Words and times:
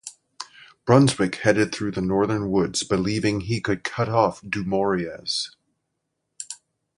Brunswick 0.83 1.35
headed 1.35 1.71
through 1.71 1.91
the 1.91 2.01
northern 2.01 2.49
woods 2.49 2.81
believing 2.81 3.41
he 3.41 3.61
could 3.61 3.83
cut 3.83 4.09
off 4.09 4.41
Dumouriez. 4.41 5.55